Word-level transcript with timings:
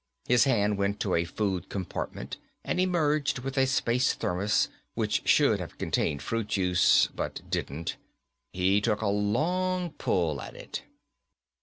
His 0.25 0.45
hand 0.45 0.79
went 0.79 0.99
to 1.01 1.13
a 1.13 1.25
food 1.25 1.69
compartment 1.69 2.37
and 2.63 2.79
emerged 2.81 3.37
with 3.37 3.55
a 3.55 3.67
space 3.67 4.15
thermo 4.15 4.47
which 4.95 5.21
should 5.29 5.59
have 5.59 5.77
contained 5.77 6.23
fruit 6.23 6.47
juice, 6.47 7.07
but 7.13 7.47
didn't. 7.51 7.97
He 8.51 8.81
took 8.81 9.01
a 9.01 9.05
long 9.09 9.91
pull 9.91 10.41
at 10.41 10.55
it. 10.55 10.81